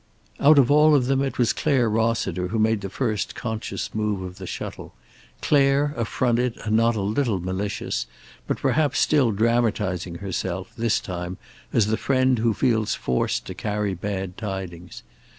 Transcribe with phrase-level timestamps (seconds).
[0.39, 4.23] Out of all of them it was Clare Rossiter who made the first conscious move
[4.23, 4.95] of the shuttle;
[5.43, 8.07] Clare, affronted and not a little malicious,
[8.47, 11.37] but perhaps still dramatizing herself, this time
[11.71, 15.03] as the friend who feels forced to carry bad tidings.